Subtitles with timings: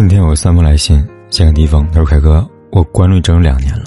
[0.00, 1.86] 今天有三封来信，先看第一封。
[1.88, 3.84] 他说：“凯哥，我关注你整整两年了，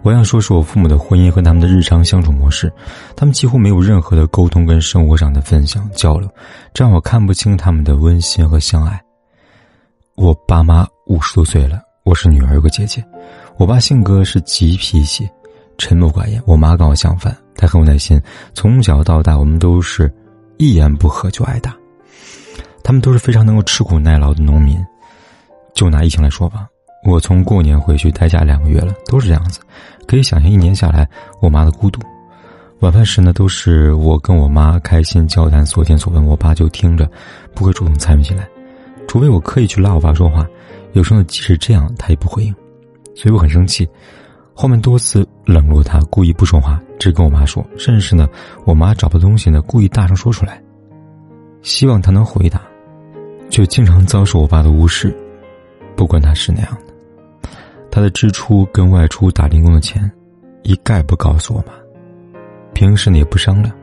[0.00, 2.72] 我想说说我父母的婚姻和他们的日常相处模式。
[3.14, 6.26] 他们几乎没有任何的沟通跟生活上的分享交流，
[6.72, 8.98] 这让我看不清他们的温馨和相爱。
[10.14, 13.04] 我爸妈五十多岁了，我是女儿，有个姐姐。
[13.58, 15.28] 我爸性格是急脾气，
[15.76, 18.18] 沉默寡言；我妈跟我相反，她很有耐心。
[18.54, 20.10] 从小到大，我们都是
[20.56, 21.76] 一言不合就挨打。
[22.82, 24.82] 他们都是非常能够吃苦耐劳的农民。”
[25.74, 26.68] 就拿疫情来说吧，
[27.04, 29.60] 我从过年回去待家两个月了，都是这样子。
[30.06, 31.08] 可以想象一年下来
[31.40, 32.00] 我妈的孤独。
[32.80, 37.10] 晚饭时呢，都是我跟我妈开心交谈所见所闻，我爸就听着，
[37.54, 38.46] 不会主动参与进来，
[39.08, 40.46] 除非我刻意去拉我爸说话。
[40.92, 42.54] 有时候即使这样，他也不回应，
[43.16, 43.88] 所以我很生气。
[44.52, 47.64] 后面多次冷落他，故意不说话，只跟我妈说。
[47.76, 48.28] 甚至是呢，
[48.64, 50.62] 我妈找不到东西呢，故意大声说出来，
[51.62, 52.60] 希望他能回答，
[53.48, 55.16] 就经常遭受我爸的无视。
[55.96, 57.48] 不管他是那样的，
[57.90, 60.10] 他的支出跟外出打零工的钱，
[60.62, 61.72] 一概不告诉我妈。
[62.72, 63.74] 平时呢也不商量。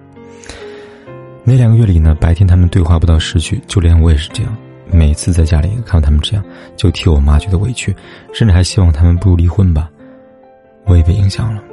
[1.43, 4.55] 那两个月里呢，白天他们对话不到十句，就连我也是这样。
[4.91, 6.43] 每次在家里看到他们这样，
[6.75, 7.95] 就替我妈觉得委屈，
[8.33, 9.89] 甚至还希望他们不如离婚吧。
[10.85, 11.63] 我也被影响了。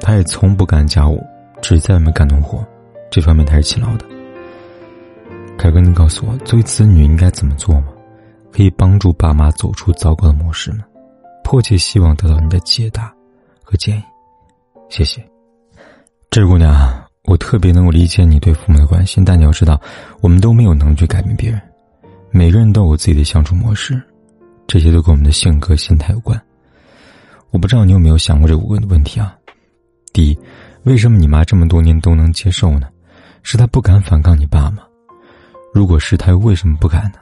[0.00, 1.24] 他也从不干家务，
[1.62, 2.62] 只在外面干农活，
[3.10, 4.04] 这方面他是勤劳的。
[5.56, 7.86] 凯哥，你告诉我，作为子女应该怎么做吗？
[8.52, 10.84] 可以帮助爸妈走出糟糕的模式吗？
[11.44, 13.14] 迫切希望得到你的解答
[13.62, 14.02] 和建议，
[14.88, 15.24] 谢谢。
[16.30, 19.80] 这位姑娘，我特别能够理解你对父母的关心，但你要知道，
[20.20, 21.60] 我们都没有能力去改变别人，
[22.30, 24.02] 每个人都有自己的相处模式，
[24.66, 26.40] 这些都跟我们的性格、心态有关。
[27.50, 29.36] 我不知道你有没有想过这五个问题啊？
[30.12, 30.38] 第一，
[30.82, 32.88] 为什么你妈这么多年都能接受呢？
[33.42, 34.82] 是她不敢反抗你爸吗？
[35.72, 37.18] 如果是，她又为什么不敢呢？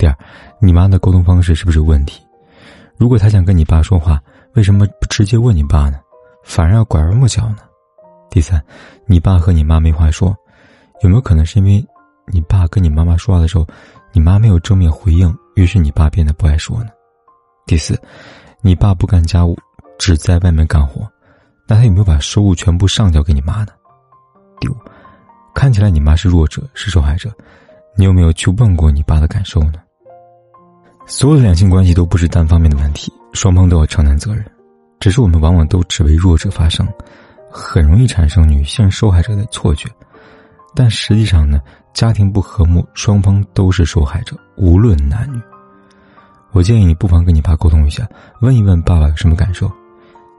[0.00, 0.16] 第二，
[0.58, 2.22] 你妈的沟通方式是不是有问题？
[2.96, 4.18] 如果她想跟你爸说话，
[4.54, 6.00] 为什么不直接问你爸呢？
[6.42, 7.58] 反而要拐弯抹角呢？
[8.30, 8.58] 第三，
[9.04, 10.34] 你爸和你妈没话说，
[11.02, 11.86] 有没有可能是因为
[12.32, 13.66] 你爸跟你妈妈说话的时候，
[14.10, 16.88] 你妈没有正面回应，于是你爸变得不爱说呢？
[17.66, 18.00] 第四，
[18.62, 19.54] 你爸不干家务，
[19.98, 21.06] 只在外面干活，
[21.68, 23.72] 那他有没有把收入全部上交给你妈呢？
[24.60, 24.76] 第五，
[25.54, 27.30] 看起来你妈是弱者，是受害者，
[27.98, 29.74] 你有没有去问过你爸的感受呢？
[31.10, 34.48] 所有的两性关系都不是单方面的问题，双方都要承担责任。
[35.00, 36.86] 只是我们往往都只为弱者发声，
[37.50, 39.88] 很容易产生女性受害者的错觉。
[40.72, 41.60] 但实际上呢，
[41.92, 45.40] 家庭不和睦，双方都是受害者，无论男女。
[46.52, 48.08] 我建议你不妨跟你爸沟通一下，
[48.40, 49.68] 问一问爸爸有什么感受，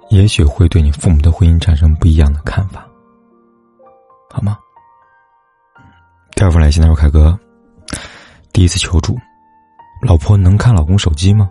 [0.10, 2.88] 也许会对你父母的婚姻产生不一样的看法，
[4.30, 4.58] 好吗？
[6.34, 7.38] 第二封来信，他说：“凯哥，
[8.54, 9.20] 第一次求助。”
[10.02, 11.50] 老婆能看老公手机吗？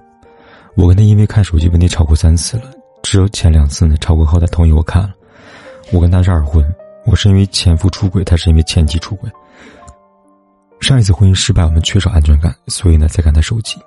[0.75, 2.65] 我跟他因为看手机问题吵过三次了，
[3.03, 5.15] 只有前两次呢吵过后他同意我看了。
[5.93, 6.65] 我跟他是二婚，
[7.07, 9.31] 我是因为前夫出轨，他是因为前妻出轨。
[10.81, 13.79] 上一次婚姻失败，我们缺少安全感，所以呢才看他手机，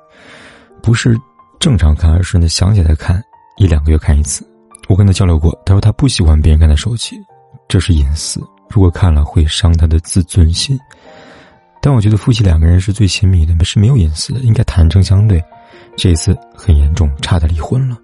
[0.82, 1.18] 不是
[1.60, 3.22] 正常看，而是呢想起来看，
[3.58, 4.48] 一两个月看一次。
[4.88, 7.18] 我跟他交流过，他说他不喜欢别人看他手机，
[7.68, 10.80] 这是隐私，如果看了会伤他的自尊心。
[11.86, 15.44] 但我觉得夫妻两个人是最亲密的，是没有隐私的，应该坦诚相对。
[15.98, 17.98] 这一次很严重，差点离婚了。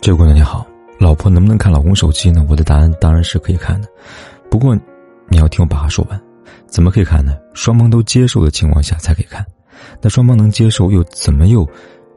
[0.00, 0.66] 这位姑娘你好，
[0.98, 2.42] 老婆能不能看老公手机呢？
[2.48, 3.88] 我的答案当然是可以看的，
[4.50, 4.74] 不过
[5.28, 6.18] 你要听我把话说完。
[6.66, 7.36] 怎么可以看呢？
[7.52, 9.44] 双方都接受的情况下才可以看。
[10.00, 11.68] 那双方能接受又怎么又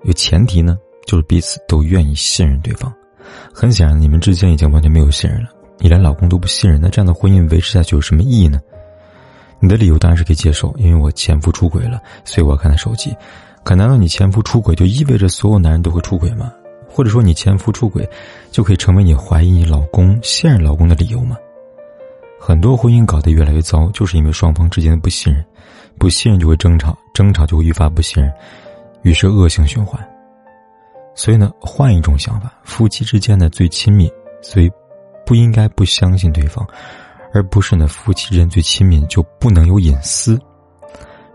[0.04, 0.78] 有前提呢？
[1.06, 2.90] 就是彼此都愿意信任对方。
[3.54, 5.50] 很显然，你们之间已经完全没有信任了。
[5.80, 8.62] 你连老公都不信任，那这样的婚姻维持下去有什么意义呢？
[9.64, 13.16] 你的理由当然是可以接受，因为我前夫出轨了，所以我要看他手机。
[13.64, 16.52] 可难道你前夫出轨就意味着所有男人都会出轨吗？
[16.86, 18.06] 或者说你前夫出轨，
[18.52, 21.38] 就可以成为你怀疑你老公、现任老公的理由吗？
[22.38, 25.42] 很多婚姻搞得越来越糟，就是因为双方之间的不信任，
[25.98, 28.30] 不信任就会争吵，争吵就会愈发不信任，
[29.04, 29.98] 于是恶性循环。
[31.16, 34.12] 所以呢，换一种想法，夫妻之间的最亲密，
[34.42, 34.70] 所以
[35.26, 36.68] 不应该不相信对方。
[37.34, 40.40] 而不是呢，夫妻之间最亲密就不能有隐私。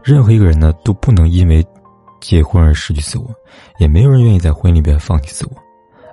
[0.02, 1.64] 任何一个人呢，都不能因为
[2.20, 3.28] 结婚而失去自我，
[3.78, 5.52] 也没有人愿意在婚姻里边放弃自我。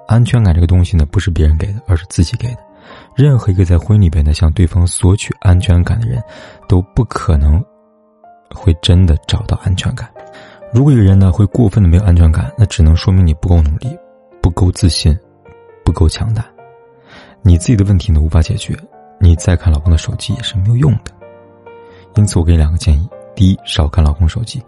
[0.08, 2.58] 安全感这个东西呢，不是别人给的，而是自己给的。
[3.16, 6.22] 任何一个在婚姻里边呢向对方索取安全感的人，
[6.68, 7.64] 都不可能
[8.54, 10.10] 会真的找到安全感。
[10.74, 13.88] 如果一个人呢会过分的没有安全感，那只能说明你不够努力，
[14.42, 15.18] 不够自信，
[15.84, 16.46] 不够强大。
[17.42, 18.78] 你自己的问题呢无法解决。
[19.25, 21.12] 你再看老公的手机也是没有用的，
[22.13, 24.60] 因此我给你两个建议：第一，少看老公手机；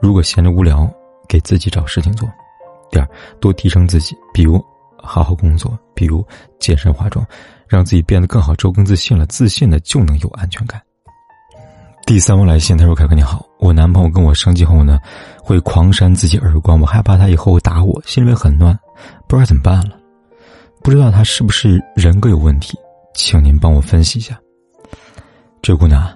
[0.00, 0.90] 如果闲着无聊，
[1.28, 2.26] 给自己找事情做。
[2.90, 3.06] 第二，
[3.38, 4.64] 多提升自己，比如
[4.96, 6.26] 好好工作，比如
[6.58, 7.22] 健身化妆，
[7.66, 10.80] 让自己变得更好之后更自信了，自信的就能有安全感。
[12.06, 14.98] 第三封来信，他说：“凯哥你好，我男朋友跟我生气后呢，
[15.42, 18.74] 会狂扇自己耳光，我害怕他以后会打我，心里面很乱，
[19.26, 19.98] 不知道怎么办了。
[20.82, 22.78] 不知道他是不是人格有问题，
[23.18, 24.38] 请您帮我分析一下。”
[25.60, 26.08] 这姑娘，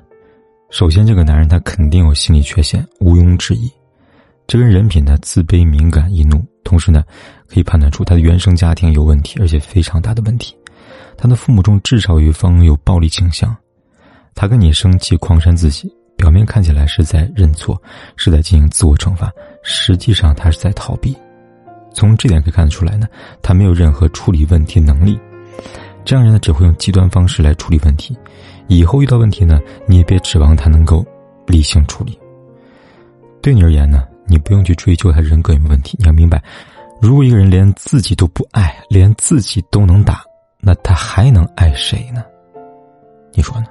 [0.71, 3.69] 首先这个男人他肯定有心理缺陷，毋庸置疑。
[4.47, 7.03] 这个人人品呢自卑、敏感、易怒，同时呢，
[7.49, 10.57] 可以判断出他的原生家庭有问题，而且非常大的问题。
[11.17, 13.55] 他的父母中至少有一方有暴力倾向。
[14.33, 17.81] 他跟你生气、狂扇自己，表面看起来是在认错，
[18.17, 19.29] 是在进行自我惩罚，
[19.65, 21.17] 实际上他是在逃避。
[21.93, 23.09] 从这点可以看得出来呢，
[23.43, 25.19] 他没有任何处理问题能力。
[26.05, 28.17] 这样人呢，只会用极端方式来处理问题。
[28.69, 31.05] 以后遇到问题呢，你也别指望他能够
[31.47, 32.19] 理性处理。
[33.41, 35.97] 对你而言呢，你不用去追究他人格有没有问题。
[35.99, 36.43] 你要明白，
[37.01, 40.23] 如果一个人连自己都不爱，连自己都能打，
[40.61, 42.25] 那他还能爱谁呢？
[43.35, 43.67] 你说呢？